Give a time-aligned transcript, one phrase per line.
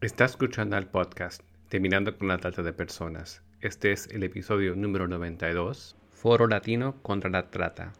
[0.00, 3.42] Está escuchando al podcast Terminando con la Trata de Personas.
[3.60, 7.92] Este es el episodio número 92, Foro Latino contra la Trata.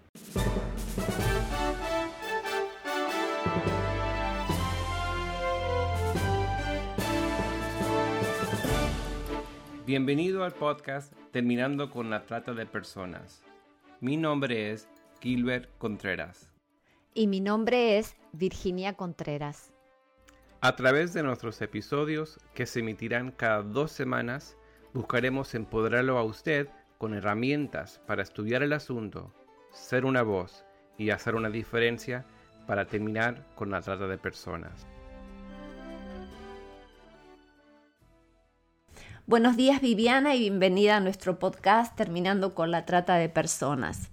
[9.84, 13.42] Bienvenido al podcast Terminando con la Trata de Personas.
[14.00, 14.88] Mi nombre es
[15.20, 16.52] Gilbert Contreras.
[17.12, 19.72] Y mi nombre es Virginia Contreras.
[20.60, 24.56] A través de nuestros episodios, que se emitirán cada dos semanas,
[24.92, 26.66] buscaremos empoderarlo a usted
[26.98, 29.32] con herramientas para estudiar el asunto,
[29.70, 30.64] ser una voz
[30.96, 32.26] y hacer una diferencia
[32.66, 34.84] para terminar con la trata de personas.
[39.26, 44.10] Buenos días Viviana y bienvenida a nuestro podcast Terminando con la trata de personas.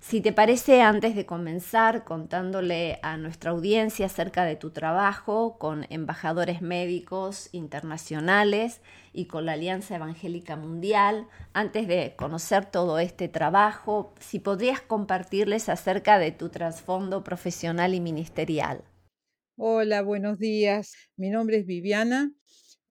[0.00, 5.86] Si te parece, antes de comenzar contándole a nuestra audiencia acerca de tu trabajo con
[5.90, 8.80] embajadores médicos internacionales
[9.12, 15.68] y con la Alianza Evangélica Mundial, antes de conocer todo este trabajo, si podrías compartirles
[15.68, 18.84] acerca de tu trasfondo profesional y ministerial.
[19.56, 20.94] Hola, buenos días.
[21.16, 22.30] Mi nombre es Viviana,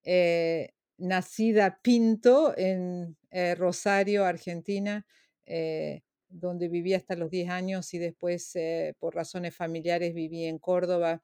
[0.03, 5.05] eh, nacida Pinto en eh, Rosario, Argentina.
[5.45, 10.59] Eh, donde viví hasta los 10 años y después eh, por razones familiares viví en
[10.59, 11.21] Córdoba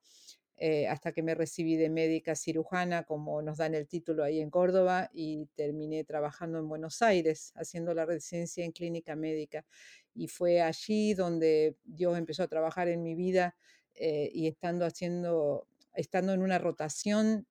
[0.57, 4.51] eh, hasta que me recibí de médica cirujana, como nos dan el título ahí en
[4.51, 9.65] Córdoba, y terminé trabajando en Buenos Aires, haciendo la residencia en clínica médica.
[10.13, 13.55] Y fue allí donde Dios empezó a trabajar en mi vida
[13.95, 17.47] eh, y estando haciendo, estando en una rotación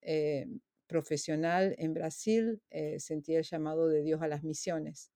[0.87, 2.63] profesional en Brasil,
[2.99, 5.11] sentí el llamado de Dios a las misiones.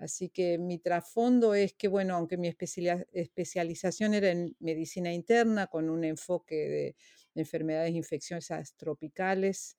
[0.00, 5.90] Así que mi trasfondo es que, bueno, aunque mi especialización era en medicina interna con
[5.90, 6.96] un enfoque de
[7.34, 9.76] enfermedades infecciosas tropicales,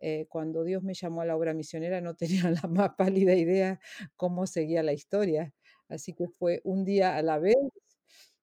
[0.00, 2.14] eh, cuando Dios me llamó a la obra misionera no
[2.46, 3.80] tenía la más pálida idea
[4.16, 5.52] cómo seguía la historia.
[5.88, 7.56] Así que fue un día a la vez,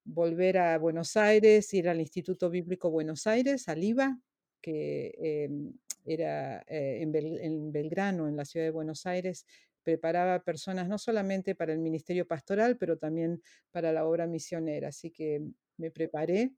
[0.03, 4.19] volver a Buenos Aires, ir al Instituto Bíblico Buenos Aires, al IVA,
[4.61, 5.73] que em,
[6.03, 9.45] era eh, en Belgrano, en la ciudad de Buenos Aires,
[9.83, 14.89] preparaba personas no solamente para el ministerio pastoral, pero también para la obra misionera.
[14.89, 15.41] Así que
[15.77, 16.53] me preparé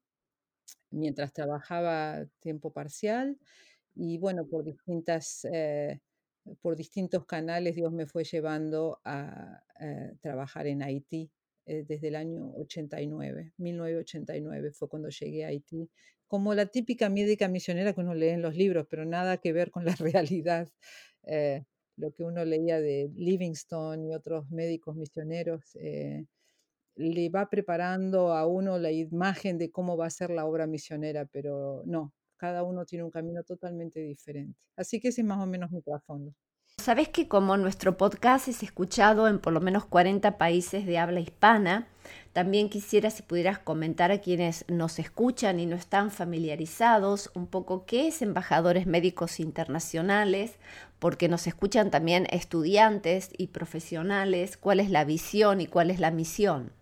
[0.91, 3.37] mientras trabajaba tiempo parcial
[3.95, 5.45] y bueno, por distintas...
[5.51, 5.99] Eh,
[6.61, 11.31] por distintos canales Dios me fue llevando a, eh, trabajar en Haití
[11.65, 15.89] eh, desde el año 89, 1989 fue cuando llegué a Haití,
[16.27, 19.71] como la típica médica misionera que uno lee en los libros, pero nada que ver
[19.71, 20.69] con la realidad
[21.97, 26.25] lo que uno leía de Livingstone y otros médicos misioneros, eh,
[26.95, 31.25] le va preparando a uno la imagen de cómo va a ser la obra misionera,
[31.25, 34.59] pero no, cada uno tiene un camino totalmente diferente.
[34.75, 36.33] Así que ese es más o menos mi trasfondo.
[36.83, 41.21] Sabes que como nuestro podcast es escuchado en por lo menos 40 países de habla
[41.21, 41.87] hispana,
[42.33, 47.85] también quisiera si pudieras comentar a quienes nos escuchan y no están familiarizados un poco
[47.85, 50.55] qué es embajadores médicos internacionales,
[50.99, 56.11] porque nos escuchan también estudiantes y profesionales, cuál es la visión y cuál es la
[56.11, 56.73] misión.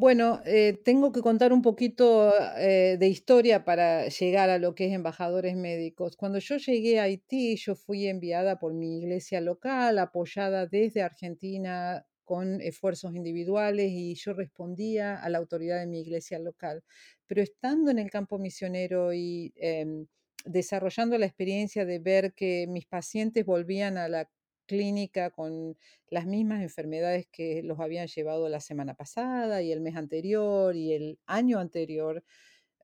[0.00, 4.86] Bueno, eh, tengo que contar un poquito eh, de historia para llegar a lo que
[4.86, 6.16] es embajadores médicos.
[6.16, 12.06] Cuando yo llegué a Haití, yo fui enviada por mi iglesia local, apoyada desde Argentina
[12.24, 16.82] con esfuerzos individuales y yo respondía a la autoridad de mi iglesia local.
[17.26, 20.06] Pero estando en el campo misionero y em,
[20.46, 24.30] desarrollando la experiencia de ver que mis pacientes volvían a la
[24.70, 25.76] clínica con
[26.10, 30.92] las mismas enfermedades que los habían llevado la semana pasada y el mes anterior y
[30.92, 32.22] el año anterior,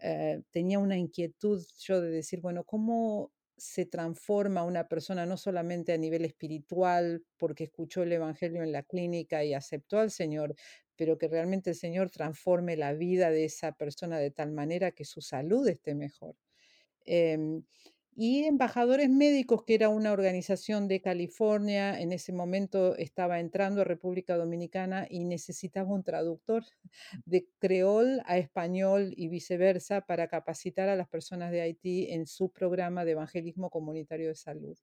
[0.01, 5.93] eh, tenía una inquietud yo de decir, bueno, ¿cómo se transforma una persona no solamente
[5.93, 10.57] a nivel espiritual porque escuchó el Evangelio en la clínica y aceptó al Señor,
[10.97, 15.05] pero que realmente el Señor transforme la vida de esa persona de tal manera que
[15.05, 16.35] su salud esté mejor?
[17.07, 17.63] Em,
[18.19, 23.85] y Embajadores Médicos, que era una organización de California, en ese momento estaba entrando a
[23.85, 26.65] República Dominicana y necesitaba un traductor
[27.27, 32.51] de creol a español y viceversa para capacitar a las personas de Haití en su
[32.51, 34.79] programa de evangelismo comunitario de salud.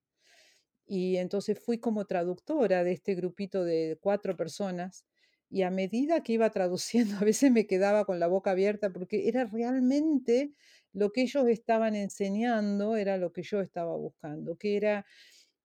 [0.86, 5.06] Y entonces fui como traductora de este grupito de cuatro personas
[5.50, 9.28] y a medida que iba traduciendo, a veces me quedaba con la boca abierta porque
[9.28, 10.52] era realmente
[10.94, 15.04] lo que ellos estaban enseñando era lo que yo estaba buscando, que era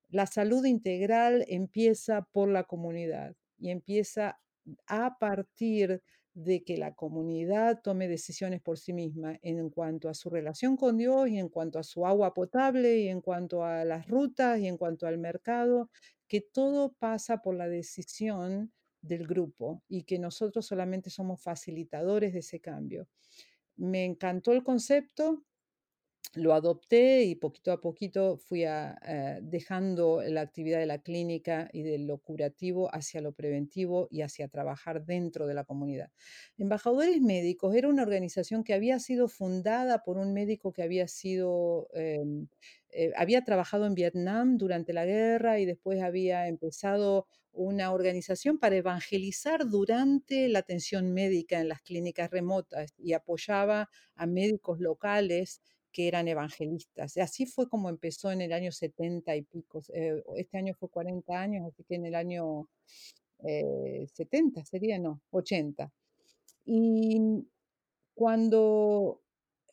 [0.10, 4.40] la salud integral empieza por la comunidad y empieza
[4.88, 6.02] a partir
[6.34, 10.98] de que la comunidad tome decisiones por sí misma en cuanto a su relación con
[10.98, 14.68] Dios y en cuanto a su agua potable y en cuanto a las rutas y
[14.68, 15.90] en cuanto al mercado,
[16.28, 18.72] que todo pasa por la decisión
[19.02, 23.08] del grupo y que nosotros solamente somos facilitadores de ese cambio.
[23.80, 25.46] Me encantó el concepto,
[26.36, 31.70] lo adopté y poquito a poquito fui a, eh, dejando la actividad de la clínica
[31.74, 36.12] y de lo curativo hacia lo preventivo y hacia trabajar dentro de la comunidad.
[36.58, 41.88] Embajadores Médicos era una organización que había sido fundada por un médico que había sido...
[41.94, 42.48] Em,
[42.92, 48.76] eh, había trabajado en Vietnam durante la guerra y después había empezado una organización para
[48.78, 56.08] evangelizar durante la atención médica en las clínicas remotas y apoyaba a médicos locales que
[56.08, 57.18] eran evangelistas.
[57.18, 59.82] Así fue como empezó en el año 70 y pico.
[59.94, 62.70] Eh, este año fue 40 años, así que en el año
[63.40, 65.92] 70 eh, sería, no, 80.
[66.66, 67.48] Y
[68.14, 69.22] cuando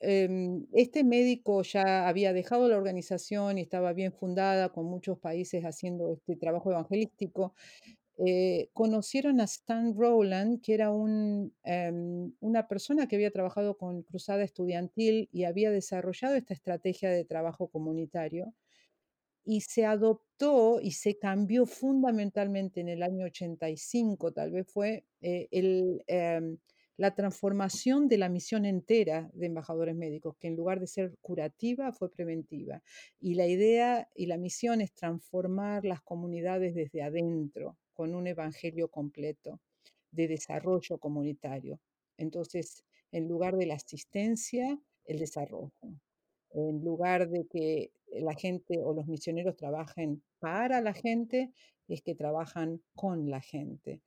[0.00, 5.64] em, este médico ya había dejado la organización y estaba bien fundada, con muchos países
[5.64, 7.54] haciendo este trabajo evangelístico,
[8.18, 14.02] eh, conocieron a Stan Rowland, que era un, em, una persona que había trabajado con
[14.02, 18.54] Cruzada Estudiantil y había desarrollado esta estrategia de trabajo comunitario.
[19.44, 25.46] Y se adoptó y se cambió fundamentalmente en el año 85, tal vez fue eh,
[25.52, 26.58] el, em,
[26.96, 31.92] la transformación de la misión entera de embajadores médicos, que en lugar de ser curativa
[31.92, 32.82] fue preventiva.
[33.20, 38.88] Y la idea y la misión es transformar las comunidades desde adentro, con un evangelio
[38.88, 39.60] completo
[40.10, 41.80] de desarrollo comunitario.
[42.16, 45.72] Entonces, en lugar de la asistencia, el desarrollo.
[46.50, 51.52] En lugar de que la gente o los misioneros trabajen para la gente,
[51.88, 54.00] es que trabajan con la gente.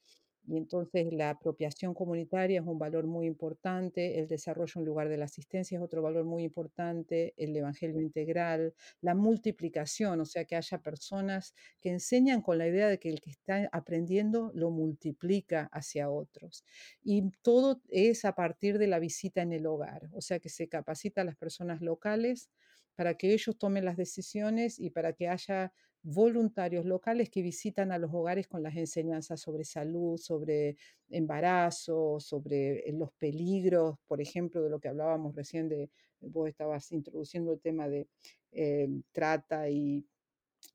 [0.49, 5.17] Y entonces la apropiación comunitaria es un valor muy importante, el desarrollo en lugar de
[5.17, 10.55] la asistencia es otro valor muy importante, el evangelio integral, la multiplicación, o sea, que
[10.55, 15.69] haya personas que enseñan con la idea de que el que está aprendiendo lo multiplica
[15.71, 16.65] hacia otros.
[17.03, 20.67] Y todo es a partir de la visita en el hogar, o sea, que se
[20.67, 22.49] capacita a las personas locales
[22.95, 27.97] para que ellos tomen las decisiones y para que haya voluntarios locales que visitan a
[27.97, 30.77] los hogares con las enseñanzas sobre salud, sobre
[31.09, 35.89] embarazo, sobre eh, los peligros, por ejemplo, de lo que hablábamos recién de,
[36.21, 38.07] vos estabas introduciendo el tema de
[38.51, 40.05] eh, trata y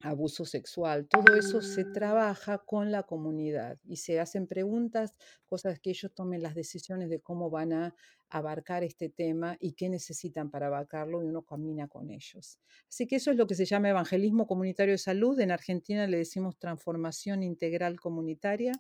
[0.00, 1.06] abuso sexual.
[1.08, 5.14] Todo eso se trabaja con la comunidad y se hacen preguntas,
[5.46, 7.94] cosas que ellos tomen las decisiones de cómo van a
[8.28, 12.58] abarcar este tema y qué necesitan para abarcarlo y uno camina con ellos.
[12.88, 15.38] Así que eso es lo que se llama evangelismo comunitario de salud.
[15.38, 18.72] En Argentina le decimos transformación integral comunitaria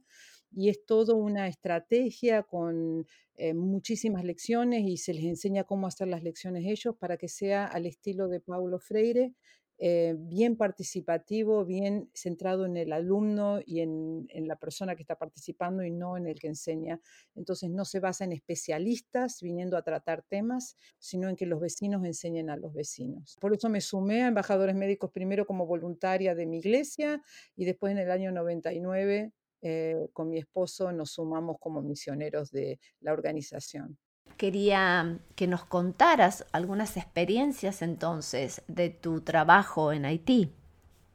[0.50, 3.06] y es toda una estrategia con
[3.36, 7.66] eh, muchísimas lecciones y se les enseña cómo hacer las lecciones ellos para que sea
[7.66, 9.34] al estilo de Paulo Freire
[9.78, 15.82] eh, bien participativo, bien centrado en el alumno y en, la persona que está participando
[15.82, 17.00] y no en el que enseña.
[17.34, 22.04] Entonces no se basa en especialistas viniendo a tratar temas, sino en que los vecinos
[22.04, 23.36] enseñen a los vecinos.
[23.40, 27.22] Por eso me sumé a embajadores médicos primero como voluntaria de mi iglesia
[27.56, 29.32] y después en el año 99
[29.62, 33.98] eh, con mi esposo nos sumamos como misioneros de la organización
[34.34, 40.52] quería que nos contaras algunas experiencias entonces de tu trabajo en Haití.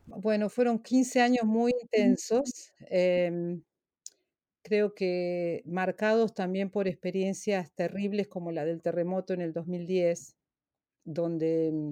[0.06, 3.61] Bueno, fueron 15 años muy intensos, em,
[4.64, 10.35] creo que marcados también por experiencias terribles como la del terremoto en el 2010,
[11.06, 11.92] donde mm,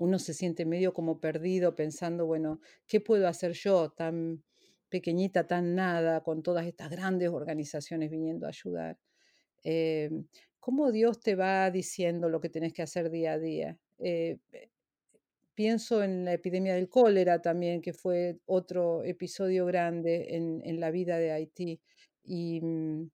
[0.00, 4.44] uno se siente medio como perdido pensando, bueno, ¿qué puedo hacer yo tan
[4.90, 8.98] pequeñita, tan nada, con todas estas grandes organizaciones viniendo a ayudar?
[9.68, 10.26] Em,
[10.60, 13.78] cómo Dios te va diciendo lo que tienes que hacer día a día.
[13.98, 14.70] Eh, eh,
[15.54, 20.90] pienso en la epidemia del cólera también, que fue otro episodio grande en, en la
[20.92, 21.80] vida de Haití.
[22.24, 23.06] Mm,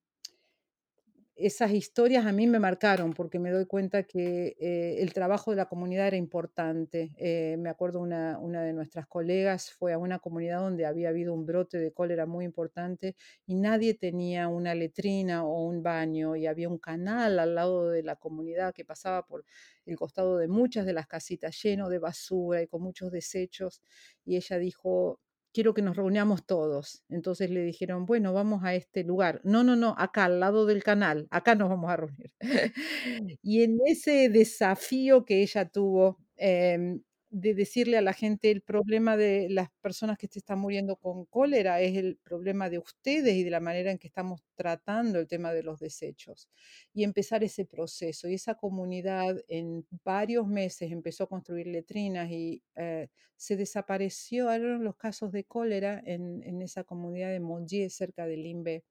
[1.45, 5.57] esas historias a mí me marcaron porque me doy cuenta que eh, el trabajo de
[5.57, 7.13] la comunidad era importante.
[7.17, 11.33] Eh, me acuerdo una, una de nuestras colegas fue a una comunidad donde había habido
[11.33, 16.47] un brote de cólera muy importante y nadie tenía una letrina o un baño y
[16.47, 19.43] había un canal al lado de la comunidad que pasaba por
[19.85, 23.81] el costado de muchas de las casitas lleno de basura y con muchos desechos
[24.25, 25.19] y ella dijo,
[25.53, 27.03] quiero que nos reunamos todos.
[27.09, 29.41] Entonces le dijeron, bueno, vamos a este lugar.
[29.43, 32.33] No, no, no, acá al lado del canal, acá nos vamos a reunir.
[33.41, 37.01] y en ese desafío que ella tuvo, em,
[37.33, 41.25] de decirle a la gente el problema de las personas que se están muriendo con
[41.25, 45.27] cólera es el problema de ustedes y de la manera en que estamos tratando el
[45.27, 46.47] tema de los desechos.
[46.93, 48.29] Y empezar ese proceso.
[48.29, 54.95] Y esa comunidad en varios meses empezó a construir letrinas y eh, se desaparecieron los
[54.95, 58.83] casos de cólera en, en esa comunidad de Mongier, cerca de Limbe.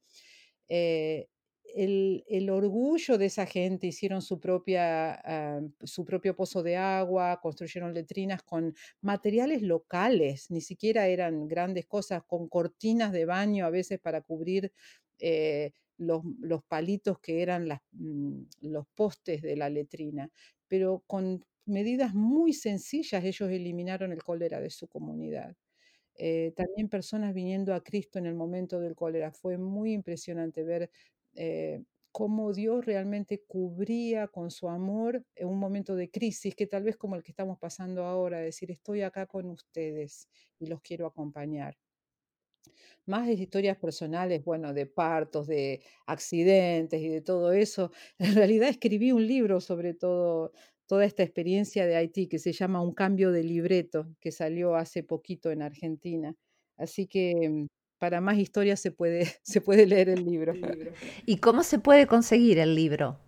[1.74, 7.94] El, orgullo de esa gente, hicieron su, propia, ah, su propio pozo de agua, construyeron
[7.94, 13.98] letrinas con materiales locales, ni siquiera eran grandes cosas, con cortinas de baño a veces
[14.00, 14.72] para cubrir
[15.18, 16.22] eh, los,
[16.68, 20.30] palitos que eran mm, los postes de la letrina,
[20.68, 25.56] pero con medidas muy sencillas ellos eliminaron el cólera de su comunidad.
[26.16, 29.32] Eh, también personas viniendo a Cristo en el momento del cólera.
[29.32, 30.90] Fue muy impresionante ver
[31.34, 36.84] eh, cómo Dios realmente cubría con su amor en un momento de crisis, que tal
[36.84, 41.06] vez como el que estamos pasando ahora, decir, estoy acá con ustedes y los quiero
[41.06, 41.76] acompañar.
[43.06, 47.90] Más de historias personales, bueno, de partos, de accidentes y de todo eso.
[48.18, 50.52] En realidad escribí un libro sobre todo,
[50.86, 55.02] toda esta experiencia de Haití que se llama Un cambio de libreto, que salió hace
[55.02, 56.34] poquito en Argentina.
[56.76, 57.66] Así que mm,
[58.02, 60.54] para más historias se puede, se puede leer el libro.
[61.24, 63.20] ¿Y cómo se puede conseguir el libro?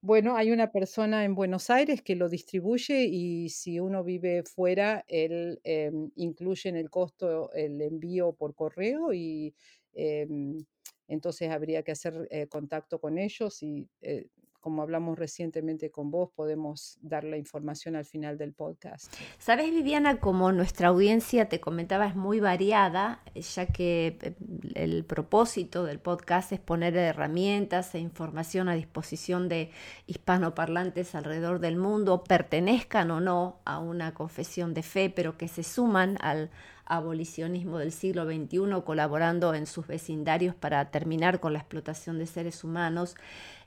[0.00, 5.04] Bueno, hay una persona en Buenos Aires que lo distribuye y si uno vive fuera,
[5.08, 9.54] él em, incluye en el costo el envío por correo y
[9.92, 10.64] em,
[11.06, 14.28] entonces habría que hacer eh, contacto con ellos y eh,
[14.60, 19.14] como hablamos recientemente con vos, podemos dar la información al final del podcast.
[19.38, 24.34] Sabes, Viviana, como nuestra audiencia, te comentaba, es muy variada, ya que eh,
[24.74, 29.70] el propósito del podcast es poner herramientas e información a disposición de
[30.06, 35.62] hispanoparlantes alrededor del mundo, pertenezcan o no a una confesión de fe, pero que se
[35.62, 36.50] suman al
[36.88, 42.64] abolicionismo del siglo XXI, colaborando en sus vecindarios para terminar con la explotación de seres
[42.64, 43.14] humanos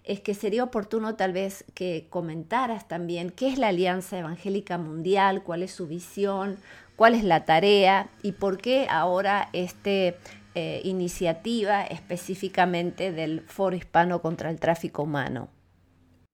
[0.03, 5.43] es que sería oportuno tal vez que comentaras también qué es la Alianza Evangélica Mundial,
[5.43, 6.57] cuál es su visión,
[6.95, 9.89] cuál es la tarea y por qué ahora esta
[10.53, 15.49] eh, iniciativa específicamente del Foro Hispano contra el Tráfico Humano.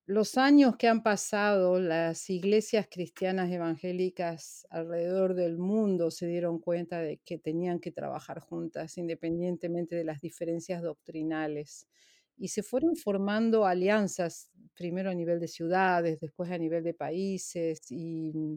[0.08, 7.02] Los años que han pasado, las iglesias cristianas evangélicas alrededor del mundo se dieron cuenta
[7.02, 11.88] de que tenían que trabajar juntas independientemente de las diferencias doctrinales
[12.38, 17.82] y se fueron formando alianzas, primero a nivel de ciudades, después a nivel de países,
[17.92, 18.56] y mm,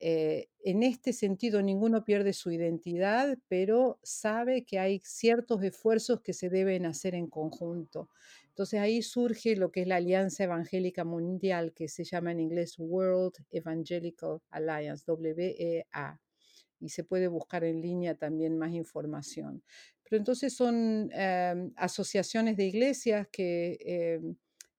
[0.00, 6.32] eh, en este sentido ninguno pierde su identidad, pero sabe que hay ciertos esfuerzos que
[6.34, 8.10] se deben hacer en conjunto.
[8.48, 12.74] Entonces ahí surge lo que es la Alianza Evangélica Mundial, que se llama en inglés
[12.78, 16.20] World Evangelical Alliance, WEA,
[16.80, 19.62] y se puede buscar en línea también más información.
[20.04, 24.36] Pero entonces son em, asociaciones de iglesias que em,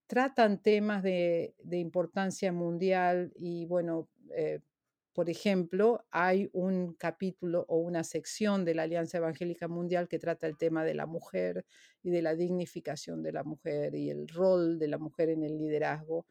[0.07, 4.59] tratan temas de, importancia mundial y bueno, eh,
[5.13, 10.45] por ejemplo, hay un capítulo o una sección de la Alianza Evangélica Mundial que trata
[10.45, 11.65] el tema de la mujer
[12.03, 15.57] y de la dignificación de la mujer y el rol de la mujer en el
[15.57, 16.27] liderazgo.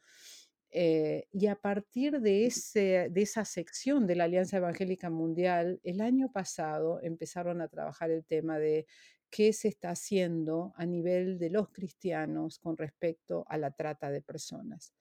[0.76, 6.00] Eh, y a partir de, ese, de esa sección de la Alianza Evangélica Mundial, el
[6.00, 8.84] año pasado empezaron a trabajar el tema de
[9.30, 14.20] qué se está haciendo a nivel de los cristianos con respecto a la trata de
[14.20, 14.92] personas.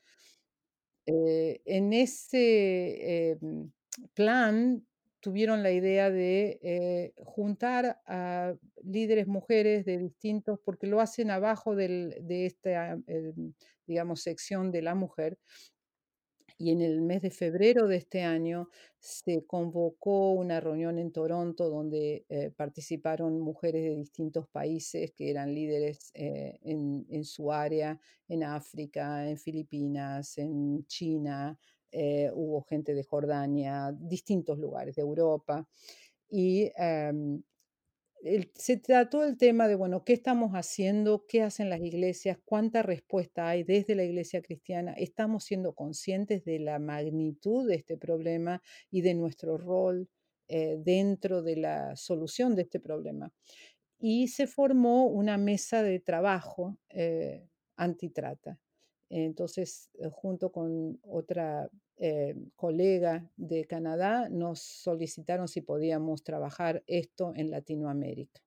[1.08, 3.72] Eh, en ese em,
[4.14, 4.86] plan
[5.24, 8.54] tuvieron la idea de eh, juntar a
[8.84, 13.54] líderes mujeres de distintos, porque lo hacen abajo de esta, em,
[13.88, 15.40] digamos, sección de la mujer.
[16.58, 18.68] Y en el mes de febrero de este año
[19.00, 25.56] se convocó una reunión en Toronto donde eh, participaron mujeres de distintos países que eran
[25.56, 31.58] líderes eh, en, en, su área, en África, en Filipinas, en China,
[31.94, 35.68] eh, hubo gente de Jordania, distintos lugares de Europa.
[36.30, 37.44] Y em,
[38.56, 41.26] se trató el tema de, bueno, ¿qué estamos haciendo?
[41.28, 42.38] ¿Qué hacen las iglesias?
[42.46, 44.94] ¿Cuánta respuesta hay desde la iglesia cristiana?
[44.94, 50.10] ¿Estamos siendo conscientes de la magnitud de este problema y de nuestro rol
[50.48, 53.34] eh, dentro de la solución de este problema?
[54.00, 57.46] Y se formó una mesa de trabajo eh,
[57.76, 58.58] antitrata.
[59.10, 67.34] Entonces, eh, junto con otra eh, colega de Canadá, nos solicitaron si podíamos trabajar esto
[67.36, 68.42] en Latinoamérica.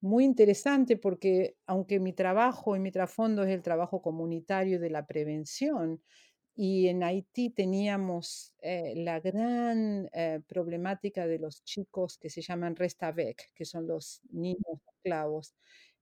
[0.00, 5.06] Muy interesante porque aunque mi trabajo y mi trasfondo es el trabajo comunitario de la
[5.06, 6.02] prevención,
[6.56, 12.76] y en Haití teníamos eh, la gran eh, problemática de los chicos que se llaman
[12.76, 15.54] restavec, que son los niños esclavos.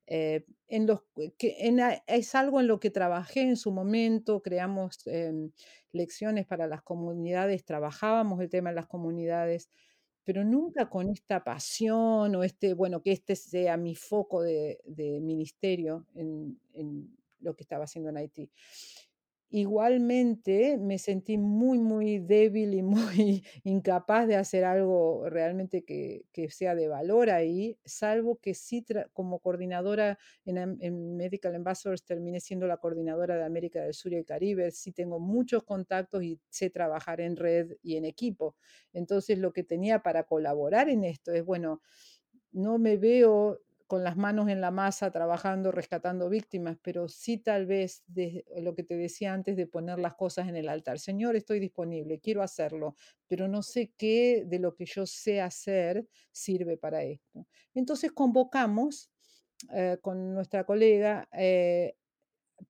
[0.06, 5.50] Eh, es algo en lo que trabajé en su momento, creamos em,
[5.92, 9.68] lecciones para las comunidades, trabajábamos el tema de las comunidades,
[10.24, 14.78] pero nunca con esta pasión o este, bueno, que este sea mi foco de,
[15.20, 18.50] ministerio en, en, lo que estaba haciendo en Haití.
[19.54, 26.74] Igualmente me sentí muy, muy débil y muy incapaz de hacer algo realmente que, sea
[26.74, 28.82] de valor ahí, salvo que sí,
[29.12, 34.24] como coordinadora en, Medical Ambassadors, terminé siendo la coordinadora de América del Sur y el
[34.24, 38.56] Caribe, sí tengo muchos contactos y sé trabajar en red y en equipo.
[38.94, 41.82] Entonces lo que tenía para colaborar en esto es, bueno,
[42.52, 43.58] no me veo
[43.92, 48.74] con las manos en la masa trabajando, rescatando víctimas, pero sí tal vez de lo
[48.74, 50.98] que te decía antes de poner las cosas en el altar.
[50.98, 52.96] Señor, estoy disponible, quiero hacerlo,
[53.28, 57.46] pero no sé qué de lo que yo sé hacer sirve para esto.
[57.74, 59.10] Entonces convocamos
[59.74, 61.94] eh, con nuestra colega eh,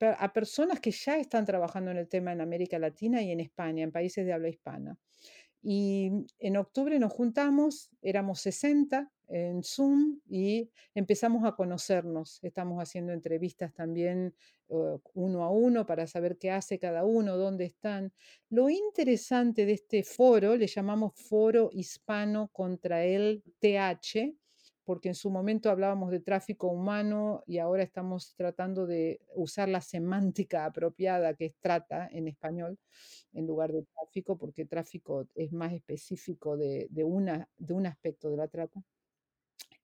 [0.00, 3.84] a personas que ya están trabajando en el tema en América Latina y en España,
[3.84, 4.98] en países de habla hispana.
[5.62, 6.10] Y
[6.40, 12.38] en octubre nos juntamos, éramos 60 en Zoom y empezamos a conocernos.
[12.42, 14.34] Estamos haciendo entrevistas también
[14.68, 18.12] uh, uno a uno para saber qué hace cada uno, dónde están.
[18.50, 24.36] Lo interesante de este foro, le llamamos Foro Hispano contra el TH,
[24.84, 29.80] porque en su momento hablábamos de tráfico humano y ahora estamos tratando de usar la
[29.80, 32.78] semántica apropiada que es trata en español
[33.32, 38.36] en lugar de tráfico, porque tráfico es más específico de, una, de un aspecto de
[38.36, 38.82] la trata.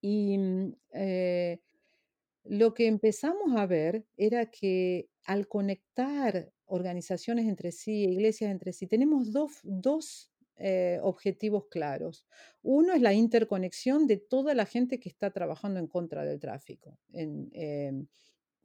[0.00, 1.60] Y mm, eh,
[2.44, 8.86] lo que empezamos a ver era que al conectar organizaciones entre sí, iglesias entre sí,
[8.86, 12.26] tenemos dos, eh, objetivos claros.
[12.62, 16.98] Uno es la interconexión de toda la gente que está trabajando en contra del tráfico,
[17.12, 18.06] en, em,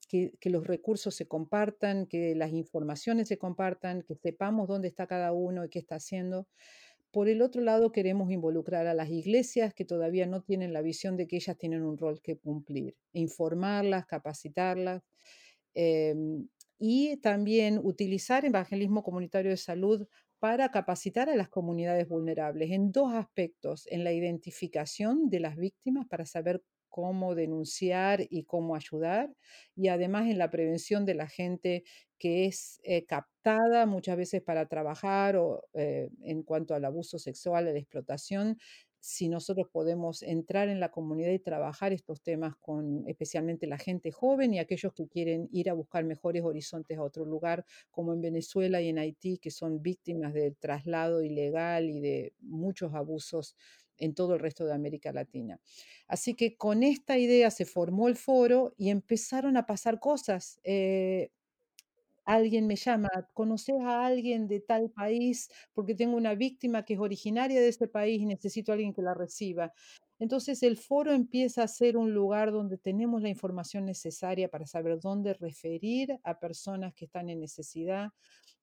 [0.10, 5.08] que, que, los recursos se compartan, que las informaciones se compartan, que sepamos dónde está
[5.08, 6.48] cada uno y qué está haciendo.
[7.14, 11.16] Por el otro lado, queremos involucrar a las iglesias que todavía no tienen la visión
[11.16, 15.04] de que ellas tienen un rol que cumplir, informarlas, capacitarlas
[15.76, 16.48] em,
[16.80, 20.08] y también utilizar evangelismo comunitario de salud
[20.40, 26.08] para capacitar a las comunidades vulnerables en dos aspectos, en la identificación de las víctimas
[26.08, 29.34] para saber cómo denunciar y cómo ayudar,
[29.76, 31.84] y además en la prevención de la gente
[32.20, 37.68] que es eh, captada muchas veces para trabajar o eh, en cuanto al abuso sexual,
[37.68, 38.60] a la explotación,
[39.00, 44.12] si nosotros podemos entrar en la comunidad y trabajar estos temas con especialmente la gente
[44.12, 48.22] joven y aquellos que quieren ir a buscar mejores horizontes a otro lugar, como en
[48.22, 53.58] Venezuela y en Haití, que son víctimas del traslado ilegal y de muchos abusos
[53.98, 55.60] en todo el resto de América Latina.
[56.08, 60.60] Así que con esta idea se formó el foro y empezaron a pasar cosas.
[60.64, 61.32] Eh,
[62.26, 65.50] alguien me llama, ¿conoces a alguien de tal país?
[65.74, 69.02] Porque tengo una víctima que es originaria de ese país y necesito a alguien que
[69.02, 69.74] la reciba.
[70.20, 75.00] Entonces el foro empieza a ser un lugar donde tenemos la información necesaria para saber
[75.00, 78.12] dónde referir a personas que están en necesidad,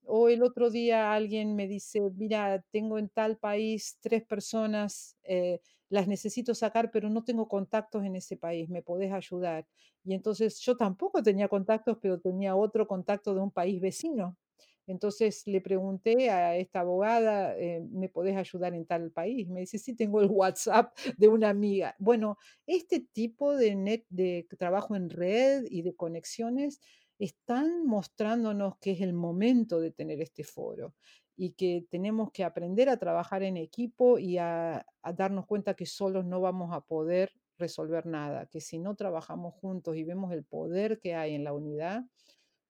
[0.05, 5.59] o el otro día alguien me dice, mira, tengo en tal país tres personas, eh,
[5.89, 9.67] las necesito sacar, pero no tengo contactos en ese país, ¿me podés ayudar?
[10.03, 14.37] Y entonces yo tampoco tenía contactos, pero tenía otro contacto de un país vecino.
[14.87, 19.47] Entonces le pregunté a esta abogada, eh, ¿me podés ayudar en tal país?
[19.47, 21.95] Me dice, sí, tengo el WhatsApp de una amiga.
[21.99, 26.81] Bueno, este tipo de, de trabajo en red y de conexiones
[27.25, 30.95] están mostrándonos que es el momento de tener este foro
[31.37, 36.25] y que tenemos que aprender a trabajar en equipo y a, darnos cuenta que solos
[36.25, 40.99] no vamos a poder resolver nada, que si no trabajamos juntos y vemos el poder
[40.99, 42.03] que hay en la unidad,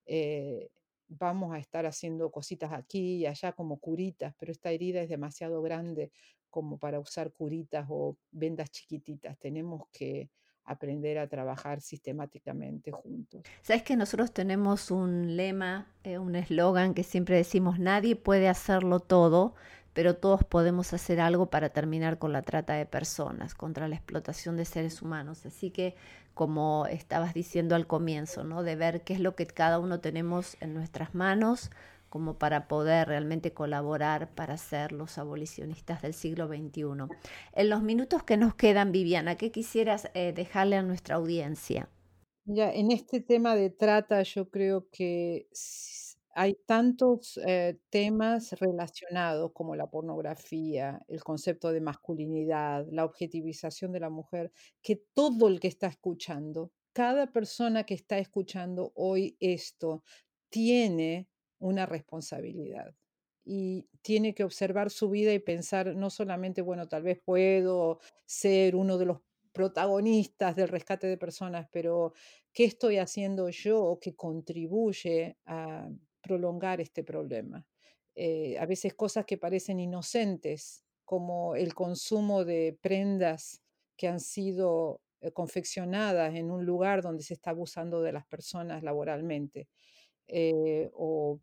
[0.05, 0.69] eh,
[1.07, 5.61] vamos a estar haciendo cositas aquí y allá como curitas, pero esta herida es demasiado
[5.61, 6.11] grande
[6.49, 9.37] como para usar curitas o vendas chiquititas.
[9.39, 10.29] Tenemos que
[10.71, 13.41] aprender a trabajar sistemáticamente juntos.
[13.61, 18.99] Sabes que nosotros tenemos un lema, eh, un eslogan que siempre decimos, nadie puede hacerlo
[18.99, 19.53] todo,
[19.93, 24.55] pero todos podemos hacer algo para terminar con la trata de personas, contra la explotación
[24.55, 25.45] de seres humanos.
[25.45, 25.95] Así que,
[26.33, 28.63] como estabas diciendo al comienzo, ¿no?
[28.63, 31.69] de ver qué es lo que cada uno tenemos en nuestras manos
[32.11, 37.07] como para poder realmente colaborar para ser los abolicionistas del siglo XXI.
[37.53, 41.87] En los minutos que nos quedan, Viviana, ¿qué quisieras eh, dejarle a nuestra audiencia?
[42.43, 45.47] Ya, en este tema de trata, yo creo que
[46.35, 54.01] hay tantos eh, temas relacionados como la pornografía, el concepto de masculinidad, la objetivización de
[54.01, 60.03] la mujer, que todo el que está escuchando, cada persona que está escuchando hoy esto,
[60.49, 61.30] tiene
[61.61, 62.95] una responsabilidad
[63.43, 68.75] y tiene que observar su vida y pensar no solamente, bueno, tal vez puedo ser
[68.75, 69.19] uno de los
[69.51, 72.13] protagonistas del rescate de personas, pero
[72.53, 75.89] ¿qué estoy haciendo yo que contribuye a
[76.21, 77.65] prolongar este problema.
[78.15, 83.61] Eh, a veces cosas que parecen inocentes, como el consumo de prendas
[83.97, 88.83] que han sido eh, confeccionadas en un lugar donde se está abusando de las personas
[88.83, 89.67] laboralmente.
[90.33, 91.41] Eh, o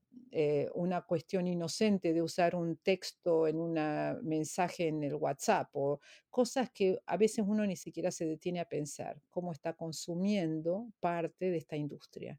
[0.74, 3.74] una cuestión inocente de usar un texto en un
[4.22, 8.68] mensaje en el WhatsApp o cosas que a veces uno ni siquiera se detiene a
[8.68, 12.38] pensar cómo está consumiendo parte de esta industria.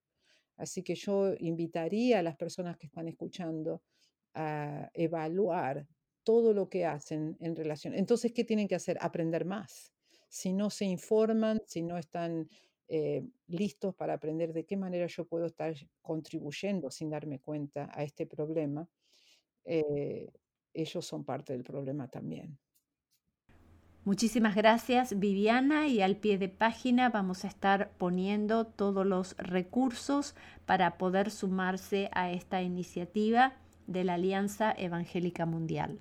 [0.58, 3.82] Así que yo invitaría a las personas que están escuchando
[4.34, 5.88] a evaluar
[6.24, 7.94] todo lo que hacen en relación.
[7.94, 8.98] Entonces, ¿qué tienen que hacer?
[9.02, 9.94] Aprender más.
[10.28, 12.50] Si no se informan, si no están
[12.92, 18.04] eh, listos para aprender de qué manera yo puedo estar contribuyendo sin darme cuenta a
[18.04, 18.90] este problema,
[19.64, 20.32] eh,
[20.74, 22.58] ellos son parte del problema también.
[24.06, 30.34] Muchísimas gracias Viviana y al pie de página vamos a estar poniendo todos los recursos
[30.66, 36.00] para poder sumarse a esta iniciativa de la Alianza Evangélica Mundial.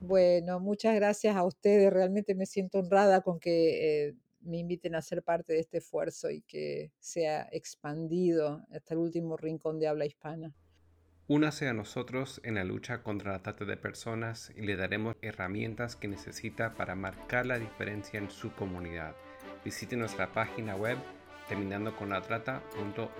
[0.00, 1.92] Bueno, muchas gracias a ustedes.
[1.92, 6.30] Realmente me siento honrada con que eh, me inviten a ser parte de este esfuerzo
[6.30, 10.54] y que sea expandido hasta el último rincón de habla hispana.
[11.28, 15.94] Únase a nosotros en la lucha contra la trata de personas y le daremos herramientas
[15.94, 19.14] que necesita para marcar la diferencia en su comunidad.
[19.64, 20.98] Visite nuestra página web
[21.48, 22.20] terminando con la.
[22.22, 23.12] Terminando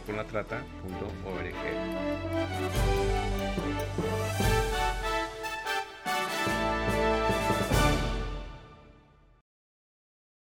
[0.00, 1.54] con la trata.org.